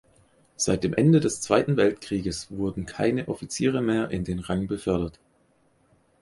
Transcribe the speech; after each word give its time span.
Seit 0.55 0.83
dem 0.83 0.95
Ende 0.95 1.19
des 1.19 1.41
Zweiten 1.41 1.77
Weltkrieges 1.77 2.47
wurden 2.49 2.87
keine 2.87 3.27
Offiziere 3.27 3.83
mehr 3.83 4.09
in 4.09 4.23
den 4.23 4.39
Rang 4.39 4.65
befördert. 4.65 5.19